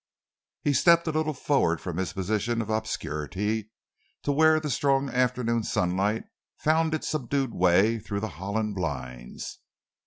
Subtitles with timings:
[0.63, 3.69] He stepped a little forward from his position of obscurity
[4.23, 6.23] to where the strong afternoon sunlight
[6.57, 9.59] found its subdued way through the Holland blinds.